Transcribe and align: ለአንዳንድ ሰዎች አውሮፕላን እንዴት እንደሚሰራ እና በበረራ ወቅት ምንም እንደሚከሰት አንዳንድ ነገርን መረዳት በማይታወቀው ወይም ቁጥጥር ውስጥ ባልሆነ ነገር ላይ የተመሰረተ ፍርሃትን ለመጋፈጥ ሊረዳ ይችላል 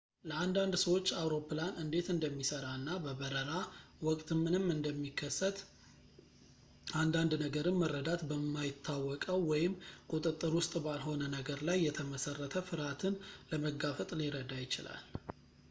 ለአንዳንድ 0.29 0.73
ሰዎች 0.83 1.07
አውሮፕላን 1.21 1.73
እንዴት 1.81 2.07
እንደሚሰራ 2.13 2.63
እና 2.77 2.89
በበረራ 3.03 3.51
ወቅት 4.07 4.29
ምንም 4.43 4.65
እንደሚከሰት 4.75 5.57
አንዳንድ 7.01 7.33
ነገርን 7.43 7.77
መረዳት 7.83 8.21
በማይታወቀው 8.31 9.39
ወይም 9.51 9.75
ቁጥጥር 10.15 10.55
ውስጥ 10.59 10.73
ባልሆነ 10.87 11.21
ነገር 11.37 11.61
ላይ 11.69 11.79
የተመሰረተ 11.89 12.55
ፍርሃትን 12.69 13.21
ለመጋፈጥ 13.53 14.09
ሊረዳ 14.23 14.51
ይችላል 14.65 15.05